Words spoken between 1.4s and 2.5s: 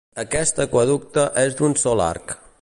és d'un sol arc.